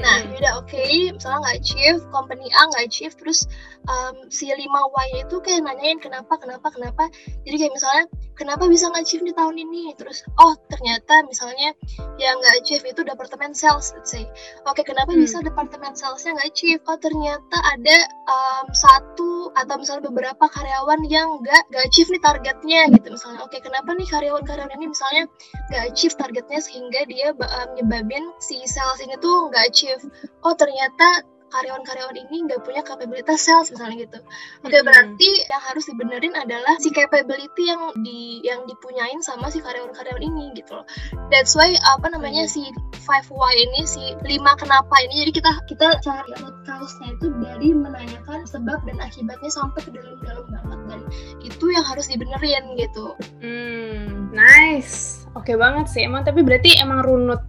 Nah 0.00 0.24
hmm. 0.24 0.36
udah 0.40 0.52
oke 0.64 0.72
okay, 0.72 1.12
misalnya 1.12 1.38
nggak 1.44 1.56
achieve 1.60 2.00
company 2.08 2.48
A 2.56 2.60
nggak 2.72 2.84
achieve 2.88 3.14
terus 3.20 3.44
um, 3.84 4.16
si 4.32 4.48
5Y 4.48 5.28
itu 5.28 5.36
kayak 5.44 5.60
nanyain 5.68 6.00
kenapa 6.00 6.40
kenapa 6.40 6.72
kenapa. 6.72 7.12
Jadi 7.44 7.56
kayak 7.60 7.72
misalnya 7.76 8.04
kenapa 8.32 8.64
bisa 8.64 8.88
nggak 8.88 9.04
achieve 9.04 9.24
di 9.28 9.34
tahun 9.36 9.56
ini? 9.60 9.92
Terus 10.00 10.24
oh 10.40 10.56
ternyata 10.72 11.28
misalnya 11.28 11.76
yang 12.16 12.40
nggak 12.40 12.54
achieve 12.64 12.84
itu 12.88 13.00
departemen 13.04 13.52
sales 13.52 13.92
let's 13.92 14.08
say. 14.08 14.24
Oke 14.64 14.80
okay, 14.80 14.84
kenapa 14.88 15.12
hmm. 15.12 15.20
bisa 15.20 15.44
departemen 15.44 15.92
salesnya 15.92 16.32
nggak 16.32 16.48
achieve? 16.48 16.80
Oh 16.88 16.96
ternyata 16.96 17.56
ada 17.60 17.98
um, 18.24 18.66
satu 18.72 19.52
atau 19.52 19.74
misalnya 19.76 20.08
beberapa 20.08 20.48
karyawan 20.48 21.04
yang 21.12 21.44
nggak 21.44 21.62
nggak 21.68 21.84
achieve 21.84 22.08
nih 22.08 22.22
targetnya 22.24 22.80
gitu 22.96 23.12
misalnya. 23.12 23.44
Oke 23.44 23.60
okay, 23.60 23.68
kenapa 23.68 23.87
nih 23.94 24.08
karyawan-karyawan 24.08 24.74
ini? 24.76 24.86
Misalnya 24.90 25.24
nggak 25.72 25.82
achieve 25.92 26.14
targetnya 26.18 26.60
sehingga 26.60 27.00
dia 27.08 27.32
uh, 27.32 27.66
nyebabin 27.76 28.24
si 28.42 28.60
sales 28.68 29.00
ini 29.04 29.16
tuh 29.20 29.48
nggak 29.48 29.64
achieve. 29.68 30.02
Oh 30.44 30.52
ternyata 30.56 31.24
karyawan-karyawan 31.48 32.16
ini 32.28 32.36
nggak 32.48 32.60
punya 32.64 32.82
kapabilitas 32.84 33.44
sales 33.44 33.72
misalnya 33.72 34.06
gitu. 34.08 34.18
Oke 34.64 34.72
okay, 34.72 34.80
berarti 34.84 35.30
yang 35.48 35.62
harus 35.64 35.84
dibenerin 35.88 36.34
adalah 36.36 36.74
si 36.80 36.92
capability 36.92 37.68
yang 37.68 37.82
di 38.04 38.44
yang 38.44 38.64
dipunyain 38.68 39.20
sama 39.24 39.48
si 39.48 39.64
karyawan-karyawan 39.64 40.22
ini 40.22 40.52
gitu 40.56 40.78
loh. 40.78 40.86
That's 41.32 41.56
why 41.56 41.74
apa 41.74 42.12
namanya 42.12 42.46
si 42.46 42.68
five 43.04 43.26
why 43.32 43.52
ini 43.56 43.88
si 43.88 44.16
lima 44.24 44.52
kenapa 44.60 44.92
ini 45.08 45.26
jadi 45.26 45.32
kita 45.40 45.52
kita 45.68 45.86
cari 46.04 46.32
root 46.44 46.56
cause-nya 46.68 47.16
itu 47.16 47.26
dari 47.40 47.72
menanyakan 47.72 48.44
sebab 48.44 48.84
dan 48.84 48.98
akibatnya 49.00 49.48
sampai 49.48 49.80
ke 49.80 49.90
dalam-dalam 49.92 50.44
banget 50.52 50.80
dan 50.88 51.00
itu 51.40 51.64
yang 51.72 51.84
harus 51.84 52.06
dibenerin 52.08 52.64
gitu. 52.76 53.16
Hmm, 53.40 54.28
nice 54.32 55.24
Oke 55.36 55.52
okay 55.52 55.56
banget 55.60 55.86
sih 55.92 56.02
emang 56.04 56.24
tapi 56.24 56.40
berarti 56.40 56.80
emang 56.80 57.04
runut 57.04 57.40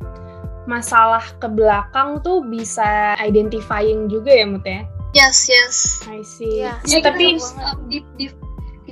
masalah 0.69 1.25
ke 1.41 1.49
belakang 1.49 2.21
tuh 2.21 2.45
bisa 2.45 3.17
identifying 3.17 4.05
juga 4.05 4.29
ya 4.29 4.45
Mut 4.45 4.61
ya? 4.61 4.85
Yes 5.17 5.49
yes. 5.49 6.05
I 6.05 6.21
see. 6.21 6.61
Yeah. 6.61 6.77
Ya, 6.85 7.01
tapi 7.01 7.41
harus, 7.41 7.49
uh, 7.57 7.73
deep 7.89 8.05
deep 8.21 8.37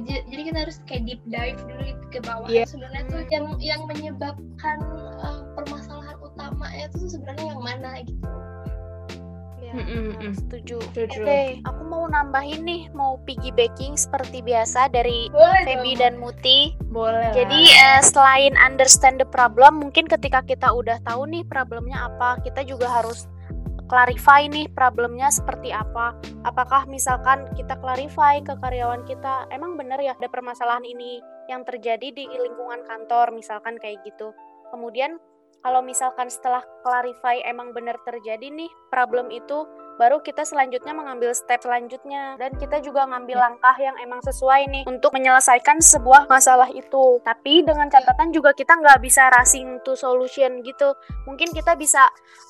jadi 0.05 0.41
kita 0.53 0.57
harus 0.67 0.77
kayak 0.85 1.09
deep 1.09 1.21
dive 1.25 1.57
dulu 1.65 1.93
ke 2.13 2.19
bawah 2.21 2.49
yeah. 2.49 2.65
sebenarnya 2.69 3.03
tuh 3.09 3.21
yang 3.33 3.45
yang 3.57 3.81
menyebabkan 3.89 4.77
uh, 5.21 5.41
permasalahan 5.57 6.17
utamanya 6.21 6.85
itu 6.89 6.95
tuh 7.07 7.09
sebenarnya 7.17 7.45
yang 7.57 7.61
mana 7.61 7.89
gitu 8.05 8.36
Ya, 9.77 9.85
Mm, 9.85 9.93
mm, 9.93 10.09
benar, 10.09 10.25
mm. 10.25 10.35
setuju. 10.41 10.75
Oke, 10.81 11.05
true. 11.05 11.61
aku 11.61 11.81
mau 11.85 12.09
nambahin 12.09 12.65
nih, 12.65 12.89
mau 12.97 13.21
piggybacking 13.23 13.93
seperti 13.93 14.41
biasa 14.41 14.89
dari 14.89 15.29
boleh 15.29 15.61
Feby 15.63 15.93
dong. 15.93 16.01
dan 16.01 16.13
Muti. 16.17 16.59
Boleh. 16.89 17.29
Jadi 17.31 17.61
eh, 17.69 18.01
selain 18.01 18.57
understand 18.57 19.21
the 19.21 19.27
problem, 19.29 19.77
mungkin 19.77 20.09
ketika 20.09 20.41
kita 20.41 20.73
udah 20.73 20.97
tahu 21.05 21.29
nih 21.29 21.45
problemnya 21.45 22.09
apa, 22.09 22.41
kita 22.41 22.65
juga 22.65 22.89
harus 22.89 23.29
clarify 23.87 24.49
nih 24.51 24.67
problemnya 24.75 25.31
seperti 25.31 25.71
apa. 25.71 26.11
Apakah 26.43 26.83
misalkan 26.89 27.47
kita 27.55 27.79
clarify 27.79 28.41
ke 28.43 28.57
karyawan 28.59 29.07
kita, 29.07 29.47
emang 29.53 29.79
bener 29.79 30.01
ya 30.01 30.17
ada 30.17 30.27
permasalahan 30.27 30.83
ini 30.83 31.23
yang 31.47 31.63
terjadi 31.63 32.11
di 32.11 32.27
lingkungan 32.27 32.83
kantor, 32.83 33.31
misalkan 33.31 33.79
kayak 33.79 34.03
gitu. 34.03 34.35
Kemudian 34.73 35.15
kalau 35.61 35.81
misalkan 35.81 36.29
setelah 36.29 36.61
clarify 36.85 37.41
emang 37.45 37.73
benar 37.73 37.97
terjadi 38.05 38.49
nih 38.49 38.69
problem 38.93 39.31
itu, 39.33 39.65
baru 39.97 40.21
kita 40.21 40.45
selanjutnya 40.45 40.93
mengambil 40.93 41.33
step 41.33 41.65
selanjutnya 41.65 42.37
dan 42.37 42.53
kita 42.55 42.79
juga 42.79 43.03
ngambil 43.09 43.37
langkah 43.37 43.73
yang 43.77 43.97
emang 43.99 44.21
sesuai 44.21 44.69
nih 44.69 44.83
untuk 44.85 45.11
menyelesaikan 45.11 45.81
sebuah 45.81 46.29
masalah 46.29 46.69
itu. 46.69 47.19
Tapi 47.25 47.65
dengan 47.65 47.89
catatan 47.89 48.29
juga 48.29 48.53
kita 48.53 48.77
nggak 48.77 49.01
bisa 49.01 49.27
rushing 49.33 49.81
to 49.81 49.97
solution 49.97 50.61
gitu. 50.61 50.93
Mungkin 51.25 51.51
kita 51.51 51.73
bisa 51.73 52.05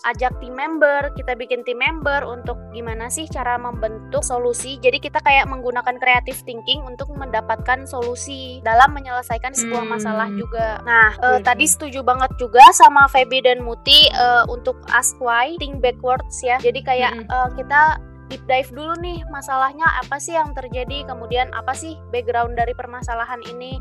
ajak 0.06 0.36
tim 0.44 0.54
member, 0.54 1.10
kita 1.16 1.34
bikin 1.34 1.64
tim 1.64 1.80
member 1.80 2.28
untuk 2.28 2.60
gimana 2.76 3.08
sih 3.08 3.26
cara 3.32 3.56
membentuk 3.56 4.22
solusi. 4.22 4.78
Jadi 4.84 5.00
kita 5.00 5.24
kayak 5.24 5.48
menggunakan 5.48 5.96
creative 5.98 6.44
thinking 6.44 6.84
untuk 6.84 7.10
mendapatkan 7.16 7.88
solusi 7.88 8.60
dalam 8.62 8.92
menyelesaikan 8.94 9.56
sebuah 9.56 9.88
Hmm. 9.88 9.92
masalah 9.96 10.28
juga. 10.36 10.84
Nah, 10.84 11.16
eh, 11.16 11.40
Betul. 11.40 11.48
tadi 11.48 11.66
setuju 11.66 12.00
banget 12.04 12.32
juga 12.36 12.64
sama 12.76 13.08
Feby 13.08 13.40
dan 13.42 13.64
Muti 13.64 14.12
eh, 14.12 14.44
untuk 14.52 14.78
ask 14.92 15.16
why, 15.24 15.56
think 15.58 15.80
backwards 15.80 16.44
ya. 16.44 16.60
Jadi 16.60 16.84
kayak 16.84 17.12
Mm-mm. 17.14 17.30
Eh, 17.38 17.50
kita 17.54 18.02
deep 18.28 18.44
dive 18.50 18.72
dulu 18.74 18.94
nih 19.00 19.24
masalahnya 19.32 19.88
apa 20.04 20.20
sih 20.20 20.36
yang 20.36 20.52
terjadi, 20.52 21.08
kemudian 21.08 21.48
apa 21.56 21.72
sih 21.72 21.96
background 22.12 22.58
dari 22.58 22.76
permasalahan 22.76 23.40
ini 23.48 23.80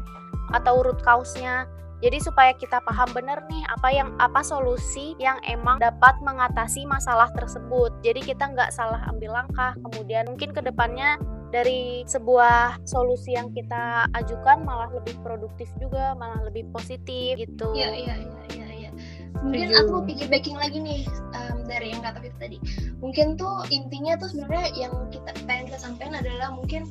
atau 0.55 0.85
root 0.85 1.03
cause-nya. 1.03 1.67
Jadi 2.05 2.21
supaya 2.21 2.53
kita 2.53 2.85
paham 2.85 3.09
benar 3.17 3.41
nih 3.49 3.65
apa 3.73 3.89
yang 3.89 4.13
apa 4.21 4.45
solusi 4.45 5.17
yang 5.17 5.41
emang 5.49 5.81
dapat 5.81 6.13
mengatasi 6.21 6.85
masalah 6.85 7.33
tersebut. 7.33 7.89
Jadi 8.05 8.21
kita 8.21 8.53
nggak 8.53 8.69
salah 8.69 9.01
ambil 9.09 9.33
langkah. 9.33 9.73
Kemudian 9.81 10.29
mungkin 10.29 10.53
ke 10.53 10.61
depannya 10.61 11.17
dari 11.49 12.05
sebuah 12.05 12.85
solusi 12.85 13.33
yang 13.33 13.49
kita 13.49 14.13
ajukan 14.13 14.61
malah 14.61 14.93
lebih 14.93 15.17
produktif 15.25 15.73
juga, 15.81 16.13
malah 16.13 16.45
lebih 16.45 16.69
positif 16.69 17.41
gitu. 17.41 17.73
Iya 17.73 17.97
iya 17.97 18.15
iya 18.21 18.43
iya. 18.53 18.66
Mungkin 19.45 19.69
Setuju. 19.73 19.81
aku 19.83 19.89
mau 19.93 20.05
piggybacking 20.05 20.57
lagi 20.57 20.79
nih 20.81 21.01
em, 21.37 21.57
dari 21.69 21.93
yang 21.93 22.03
kata 22.05 22.19
kita 22.23 22.37
tadi. 22.39 22.59
Mungkin 23.03 23.37
tuh 23.37 23.65
intinya 23.69 24.17
tuh 24.17 24.29
sebenarnya 24.33 24.69
yang 24.77 24.93
kita 25.13 25.31
pengen 25.45 25.73
kita 25.73 25.79
sampaikan 25.81 26.15
adalah 26.17 26.55
mungkin 26.55 26.89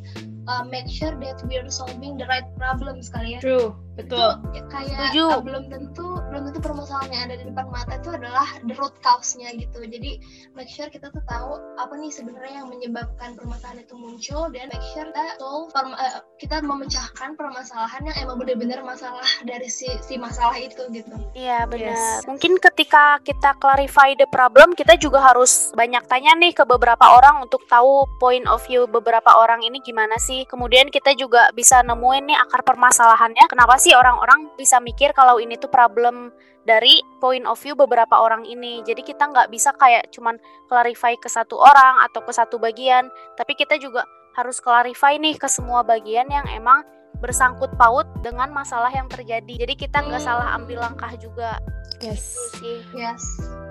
uh, 0.47 0.63
make 0.67 0.87
sure 0.89 1.13
that 1.17 1.37
we 1.49 1.57
are 1.57 1.67
solving 1.69 2.17
the 2.17 2.27
right 2.29 2.45
problems 2.57 3.09
kali 3.09 3.37
ya. 3.37 3.39
True, 3.41 3.73
betul. 3.95 4.29
Itu 4.51 4.55
ya 4.55 4.63
kayak 4.71 4.99
Setuju. 5.11 5.23
uh, 5.31 5.41
belum 5.41 5.63
tentu 5.71 6.07
belum 6.31 6.41
tentu 6.51 6.59
permasalahan 6.59 7.09
yang 7.11 7.23
ada 7.31 7.35
di 7.39 7.45
depan 7.47 7.65
mata 7.71 7.93
itu 7.95 8.09
adalah 8.11 8.47
the 8.67 8.75
root 8.75 8.95
cause-nya 8.99 9.55
gitu. 9.55 9.79
Jadi 9.83 10.19
make 10.53 10.67
sure 10.67 10.87
kita 10.91 11.11
tuh 11.11 11.23
tahu 11.27 11.59
apa 11.79 11.93
nih 11.95 12.11
sebenarnya 12.11 12.63
yang 12.63 12.69
menyebabkan 12.69 13.39
permasalahan 13.39 13.83
itu 13.83 13.95
muncul 13.95 14.51
dan 14.51 14.67
make 14.67 14.85
sure 14.91 15.07
kita 15.07 15.25
solve 15.39 15.71
eh, 15.75 16.19
kita 16.39 16.59
memecahkan 16.59 17.39
permasalahan 17.39 18.01
yang 18.11 18.17
emang 18.27 18.37
benar-benar 18.39 18.83
masalah 18.83 19.27
dari 19.47 19.71
si 19.71 19.87
si 20.03 20.19
masalah 20.19 20.55
itu 20.59 20.83
gitu. 20.91 21.15
Iya 21.31 21.63
benar. 21.65 21.95
Yes. 21.95 22.27
Mungkin 22.27 22.59
ketika 22.59 23.23
kita 23.23 23.55
clarify 23.57 24.11
the 24.19 24.27
problem, 24.27 24.75
kita 24.75 24.99
juga 24.99 25.23
harus 25.23 25.71
banyak 25.73 26.03
tanya 26.11 26.35
nih 26.35 26.51
ke 26.51 26.67
beberapa 26.67 27.05
orang 27.15 27.47
untuk 27.47 27.63
tahu 27.71 28.03
point 28.19 28.43
of 28.51 28.59
view 28.67 28.83
beberapa 28.89 29.31
orang 29.39 29.63
ini 29.63 29.79
gimana 29.79 30.19
sih. 30.19 30.43
Kemudian 30.49 30.91
kita 30.91 31.15
juga 31.15 31.47
bisa 31.55 31.79
nemuin 31.85 32.25
nih 32.27 32.37
akar 32.43 32.61
permasalahannya. 32.67 33.45
Kenapa 33.47 33.79
sih 33.85 33.93
orang-orang 33.93 34.49
bisa 34.57 34.81
mikir 34.81 35.13
kalau 35.13 35.37
ini 35.37 35.61
tuh 35.61 35.69
problem 35.69 36.33
dari 36.65 36.97
point 37.21 37.45
of 37.45 37.61
view 37.61 37.77
beberapa 37.77 38.17
orang 38.17 38.41
ini. 38.49 38.81
Jadi 38.81 39.05
kita 39.05 39.29
nggak 39.29 39.53
bisa 39.53 39.69
kayak 39.77 40.09
cuman 40.09 40.41
clarify 40.65 41.13
ke 41.13 41.29
satu 41.29 41.61
orang 41.61 42.01
atau 42.09 42.25
ke 42.25 42.33
satu 42.33 42.57
bagian, 42.57 43.05
tapi 43.37 43.53
kita 43.53 43.77
juga 43.77 44.01
harus 44.33 44.57
clarify 44.57 45.21
nih 45.21 45.37
ke 45.37 45.45
semua 45.45 45.85
bagian 45.85 46.25
yang 46.33 46.43
emang 46.49 46.81
bersangkut 47.21 47.71
paut 47.79 48.09
dengan 48.25 48.51
masalah 48.51 48.89
yang 48.89 49.07
terjadi. 49.07 49.63
Jadi 49.63 49.73
kita 49.77 50.01
nggak 50.01 50.19
Hmm. 50.25 50.29
salah 50.33 50.57
ambil 50.57 50.81
langkah 50.81 51.13
juga. 51.21 51.61
Yes. 52.01 52.33
Itu 52.33 52.43
sih. 52.59 52.79
Yes. 52.97 53.23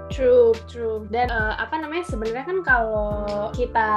True, 0.09 0.53
true. 0.69 1.09
Dan 1.09 1.27
eh, 1.27 1.55
apa 1.57 1.81
namanya 1.81 2.05
sebenarnya 2.05 2.45
kan 2.45 2.59
kalau 2.61 3.49
kita 3.51 3.91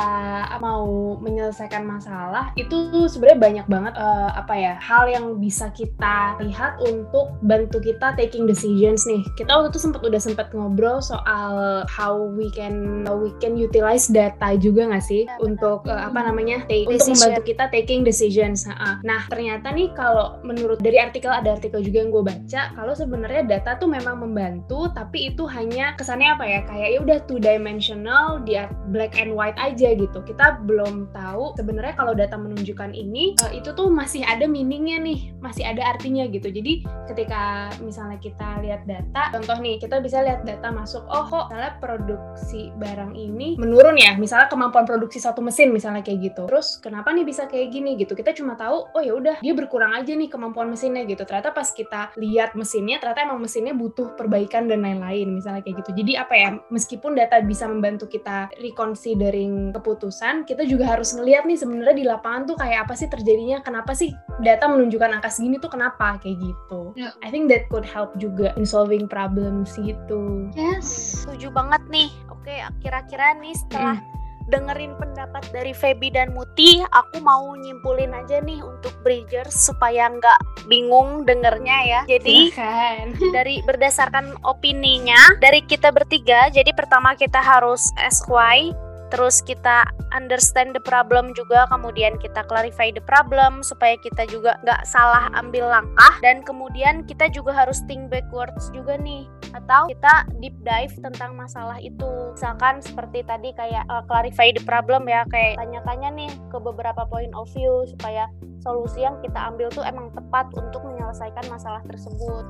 mau 0.57 0.87
menyelesaikan 1.19 1.83
masalah 1.83 2.49
itu 2.55 2.73
sebenarnya 3.05 3.37
banyak 3.37 3.65
banget 3.67 3.93
eh, 3.93 4.29
apa 4.33 4.53
ya 4.55 4.73
hal 4.79 5.05
yang 5.05 5.37
bisa 5.37 5.67
kita 5.75 6.39
lihat 6.41 6.79
untuk 6.79 7.35
bantu 7.43 7.83
kita 7.83 8.15
taking 8.15 8.47
decisions 8.47 9.03
nih. 9.05 9.21
Kita 9.35 9.51
waktu 9.51 9.69
itu 9.69 9.83
sempat 9.83 10.01
udah 10.01 10.17
sempat 10.17 10.47
ngobrol 10.55 11.03
soal 11.03 11.83
how 11.85 12.15
we 12.15 12.47
can 12.55 13.03
how 13.05 13.19
we 13.19 13.29
can 13.37 13.53
utilize 13.53 14.07
data 14.07 14.55
juga 14.57 14.87
nggak 14.89 15.03
sih 15.03 15.27
Ya, 15.27 15.35
benar. 15.35 15.43
untuk 15.43 15.79
eh, 15.85 16.01
apa 16.07 16.19
namanya 16.23 16.57
take- 16.65 16.87
untuk 16.87 17.03
membantu 17.13 17.41
kita 17.45 17.65
taking 17.69 18.01
decisions. 18.01 18.63
Nah 19.03 19.21
ternyata 19.27 19.69
nih 19.69 19.91
kalau 19.91 20.39
menurut 20.41 20.79
dari 20.79 20.97
artikel 20.97 21.29
ada 21.29 21.51
artikel 21.51 21.83
juga 21.83 21.99
yang 21.99 22.09
gue 22.09 22.23
baca 22.23 22.61
kalau 22.73 22.93
sebenarnya 22.95 23.43
data 23.43 23.75
tuh 23.75 23.91
memang 23.91 24.17
membantu 24.17 24.87
tapi 24.95 25.29
itu 25.29 25.43
hanya 25.49 25.93
kesannya 26.07 26.39
apa 26.39 26.45
ya? 26.47 26.63
Kayak 26.63 26.89
ya 26.95 26.99
udah 27.03 27.19
two 27.27 27.35
dimensional 27.35 28.39
dia 28.47 28.71
black 28.95 29.19
and 29.19 29.35
white 29.35 29.59
aja 29.59 29.91
gitu. 29.91 30.23
Kita 30.23 30.63
belum 30.63 31.11
tahu 31.11 31.59
sebenarnya 31.59 31.99
kalau 31.99 32.15
data 32.15 32.39
menunjukkan 32.39 32.95
ini 32.95 33.35
eh, 33.43 33.59
itu 33.59 33.75
tuh 33.75 33.91
masih 33.91 34.23
ada 34.23 34.47
meaningnya 34.47 35.03
nih 35.03 35.35
masih 35.43 35.67
ada 35.67 35.83
artinya 35.83 36.23
gitu. 36.31 36.47
Jadi 36.47 36.87
ketika 37.11 37.75
misalnya 37.83 38.15
kita 38.23 38.63
lihat 38.63 38.87
data 38.87 39.35
contoh 39.35 39.59
nih 39.59 39.83
kita 39.83 39.99
bisa 39.99 40.23
lihat 40.23 40.47
data 40.47 40.71
masuk 40.71 41.03
oh 41.11 41.27
kok 41.27 41.51
misalnya 41.51 41.75
produksi 41.83 42.71
barang 42.79 43.11
ini 43.11 43.59
menurun 43.59 43.99
ya? 43.99 44.15
Misalnya 44.15 44.47
kemampuan 44.47 44.87
produksi 44.87 45.19
satu 45.19 45.43
mesin 45.43 45.75
misalnya 45.75 46.07
kayak 46.07 46.31
gitu. 46.31 46.47
Terus 46.47 46.79
kenapa 46.79 47.11
nih 47.11 47.27
bisa 47.27 47.51
kayak 47.51 47.67
gini 47.67 47.99
gitu? 47.99 48.15
Kita 48.15 48.31
cuma 48.31 48.55
tahu 48.55 48.95
oh 48.95 49.03
ya 49.03 49.11
udah 49.11 49.43
dia 49.43 49.51
berkurang 49.51 49.91
aja 49.91 50.15
nih 50.15 50.31
kemampuan 50.31 50.71
mesinnya 50.71 51.03
gitu. 51.03 51.27
Ternyata 51.27 51.51
pas 51.51 51.67
kita 51.67 52.15
lihat 52.15 52.55
mesinnya 52.55 52.95
ternyata 53.03 53.27
emang 53.27 53.43
mesinnya 53.43 53.75
butuh 53.75 54.15
perbaikan 54.15 54.71
dan 54.71 54.87
lain-lain 54.87 55.35
misalnya 55.35 55.59
kayak 55.59 55.83
gitu 55.83 55.86
jadi 55.93 56.25
apa 56.25 56.33
ya 56.35 56.49
meskipun 56.71 57.15
data 57.15 57.39
bisa 57.43 57.67
membantu 57.67 58.09
kita 58.09 58.49
reconsidering 58.59 59.71
keputusan 59.71 60.43
kita 60.43 60.65
juga 60.65 60.97
harus 60.97 61.13
ngelihat 61.15 61.45
nih 61.45 61.59
sebenarnya 61.59 61.95
di 61.95 62.05
lapangan 62.07 62.43
tuh 62.49 62.57
kayak 62.59 62.87
apa 62.87 62.93
sih 62.97 63.07
terjadinya 63.07 63.61
kenapa 63.61 63.93
sih 63.93 64.11
data 64.41 64.67
menunjukkan 64.67 65.19
angka 65.21 65.29
segini 65.31 65.61
tuh 65.61 65.71
kenapa 65.71 66.17
kayak 66.19 66.37
gitu 66.41 66.79
Ya. 66.97 67.13
I 67.21 67.29
think 67.29 67.51
that 67.51 67.69
could 67.69 67.85
help 67.85 68.15
juga 68.17 68.55
in 68.57 68.65
solving 68.65 69.05
problems 69.05 69.75
gitu 69.77 70.49
Yes. 70.55 70.87
Setuju 71.23 71.51
banget 71.51 71.83
nih. 71.91 72.09
Oke, 72.31 72.57
kira-kira 72.79 73.35
nih 73.37 73.53
setelah 73.53 73.99
dengerin 74.47 74.95
pendapat 74.95 75.43
dari 75.51 75.75
Feby 75.75 76.15
dan 76.15 76.31
Muti, 76.31 76.79
aku 76.95 77.19
mau 77.19 77.51
nyimpulin 77.55 78.15
aja 78.15 78.39
nih 78.39 78.63
untuk 78.63 78.95
Bridgers 79.03 79.53
supaya 79.53 80.07
nggak 80.07 80.67
bingung 80.71 81.27
dengernya 81.27 81.77
ya. 81.83 82.01
Jadi 82.07 82.51
Silahkan. 82.51 83.05
dari 83.35 83.59
berdasarkan 83.67 84.39
opininya 84.47 85.19
dari 85.43 85.63
kita 85.67 85.91
bertiga, 85.91 86.47
jadi 86.51 86.71
pertama 86.71 87.13
kita 87.19 87.43
harus 87.43 87.91
why, 88.31 88.71
terus 89.09 89.39
kita 89.43 89.87
understand 90.15 90.75
the 90.75 90.83
problem 90.83 91.31
juga, 91.35 91.67
kemudian 91.71 92.15
kita 92.19 92.43
clarify 92.47 92.91
the 92.91 93.03
problem 93.03 93.59
supaya 93.63 93.95
kita 94.03 94.27
juga 94.27 94.59
nggak 94.63 94.83
salah 94.87 95.31
ambil 95.35 95.67
langkah, 95.67 96.13
dan 96.23 96.43
kemudian 96.43 97.03
kita 97.07 97.27
juga 97.31 97.51
harus 97.55 97.83
think 97.87 98.07
backwards 98.07 98.71
juga 98.71 98.95
nih, 98.99 99.27
atau 99.55 99.87
kita 99.91 100.27
deep 100.39 100.55
dive 100.63 100.95
tentang 100.99 101.35
masalah 101.35 101.79
itu. 101.79 102.07
Misalkan 102.35 102.79
seperti 102.79 103.25
tadi 103.25 103.51
kayak 103.55 103.83
uh, 103.89 104.03
clarify 104.05 104.51
the 104.53 104.63
problem 104.63 105.07
ya, 105.07 105.23
kayak 105.31 105.59
tanya-tanya 105.59 106.09
nih 106.13 106.31
ke 106.51 106.57
beberapa 106.59 107.03
point 107.09 107.33
of 107.35 107.49
view 107.55 107.83
supaya 107.89 108.29
solusi 108.63 109.03
yang 109.03 109.15
kita 109.23 109.37
ambil 109.47 109.71
tuh 109.71 109.85
emang 109.85 110.11
tepat 110.11 110.49
untuk 110.55 110.83
menyelesaikan 110.83 111.45
masalah 111.47 111.79
tersebut. 111.87 112.45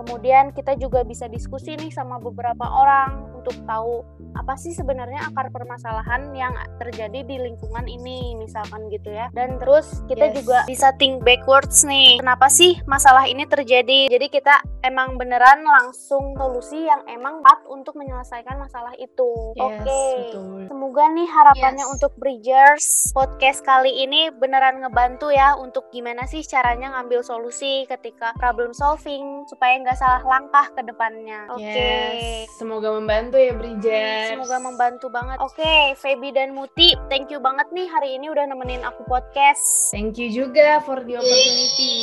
Kemudian 0.00 0.50
kita 0.50 0.76
juga 0.76 1.04
bisa 1.04 1.28
diskusi 1.28 1.76
nih 1.76 1.92
sama 1.92 2.16
beberapa 2.16 2.64
orang 2.64 3.30
untuk 3.36 3.56
tahu 3.64 4.04
apa 4.30 4.54
sih 4.54 4.70
sebenarnya 4.70 5.26
akar 5.26 5.50
permasalahan 5.50 6.30
yang 6.32 6.52
terjadi 6.76 7.24
di 7.24 7.36
lingkungan 7.36 7.82
ini 7.84 8.36
misalkan 8.36 8.86
gitu 8.86 9.10
ya 9.10 9.26
dan 9.32 9.58
terus 9.58 10.04
kita 10.06 10.30
Yes. 10.30 10.36
juga 10.38 10.58
bisa 10.64 10.94
think 10.94 11.24
backwards 11.24 11.82
nih 11.82 12.20
kenapa 12.20 12.46
sih 12.46 12.78
masalah 12.84 13.26
ini 13.26 13.42
terjadi 13.42 14.06
jadi 14.06 14.26
kita 14.28 14.54
emang 14.84 15.16
beneran 15.16 15.64
langsung 15.64 16.36
solusi 16.36 16.84
yang 16.84 17.02
emang 17.08 17.42
tepat 17.42 17.64
untuk 17.66 17.96
menyelesaikan 17.96 18.60
masalah 18.60 18.92
itu 18.94 19.56
Yes, 19.56 19.64
oke 19.82 19.82
betul. 19.82 20.58
Semoga 20.70 21.04
nih 21.10 21.28
harapannya 21.28 21.84
Yes. 21.84 21.92
untuk 21.92 22.12
Bridgers 22.14 22.86
podcast 23.10 23.64
kali 23.64 24.04
ini 24.04 24.30
beneran 24.30 24.78
ngebantu 24.78 25.32
ya 25.32 25.56
untuk 25.56 25.90
gimana 25.90 26.22
sih 26.24 26.44
caranya 26.44 26.94
ngambil 26.94 27.24
solusi 27.24 27.82
ketika 27.86 28.30
problem 28.36 28.70
solving 28.70 29.42
supaya 29.48 29.74
nggak 29.80 29.89
salah 29.94 30.22
langkah 30.26 30.66
ke 30.74 30.82
depannya. 30.82 31.46
Oke. 31.54 31.62
Yes, 31.62 32.50
semoga 32.58 32.90
membantu 32.90 33.38
ya 33.38 33.54
Bridget. 33.54 34.34
Semoga 34.34 34.56
membantu 34.58 35.06
banget. 35.08 35.38
Oke, 35.38 35.94
Feby 35.94 36.34
dan 36.34 36.52
Muti, 36.52 36.98
thank 37.06 37.30
you 37.30 37.38
banget 37.38 37.70
nih 37.70 37.86
hari 37.86 38.18
ini 38.18 38.28
udah 38.28 38.44
nemenin 38.44 38.82
aku 38.82 39.06
podcast. 39.06 39.94
Thank 39.94 40.18
you 40.18 40.28
juga 40.28 40.82
for 40.82 40.98
the 41.06 41.22
opportunity. 41.22 41.96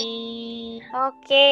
Oke, 0.88 1.52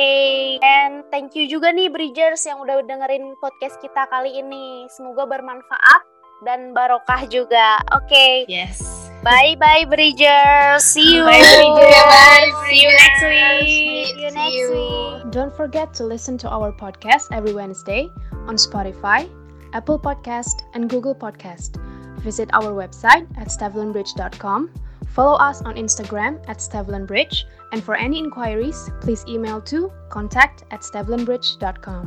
and 0.64 1.04
thank 1.12 1.36
you 1.36 1.44
juga 1.46 1.76
nih 1.76 1.92
Bridgers 1.92 2.48
yang 2.48 2.64
udah 2.64 2.80
dengerin 2.88 3.36
podcast 3.44 3.76
kita 3.84 4.08
kali 4.08 4.40
ini. 4.40 4.88
Semoga 4.96 5.28
bermanfaat 5.28 6.02
dan 6.48 6.72
barokah 6.72 7.28
juga. 7.28 7.76
Oke, 7.92 8.48
Yes. 8.48 8.95
Bye 9.26 9.56
bye 9.60 9.84
Bridgers. 9.90 10.84
See 10.86 11.16
you. 11.18 11.24
Bye, 11.26 11.42
Bridgers. 11.42 12.06
Bye, 12.14 12.52
See 12.70 12.82
you 12.86 12.92
next 13.02 13.22
week. 13.26 13.66
See 13.66 14.24
you 14.24 14.30
See 14.32 14.58
you. 14.60 14.68
week. 15.26 15.32
Don't 15.32 15.54
forget 15.56 15.94
to 16.00 16.04
listen 16.06 16.38
to 16.44 16.48
our 16.50 16.72
podcast 16.72 17.26
every 17.32 17.54
Wednesday 17.54 18.10
on 18.50 18.56
Spotify, 18.56 19.20
Apple 19.74 20.00
Podcast, 20.00 20.64
and 20.74 20.90
Google 20.90 21.16
Podcast. 21.16 21.78
Visit 22.22 22.50
our 22.54 22.72
website 22.82 23.26
at 23.38 23.48
stevlinbridge.com. 23.50 24.70
Follow 25.16 25.36
us 25.38 25.62
on 25.62 25.76
Instagram 25.76 26.44
at 26.48 26.58
stevlinbridge. 26.58 27.44
And 27.72 27.84
for 27.84 27.96
any 27.96 28.20
inquiries, 28.20 28.90
please 29.02 29.24
email 29.28 29.62
to 29.72 29.92
contact 30.10 30.64
at 30.72 30.82
stevlinbridge.com. 30.82 32.04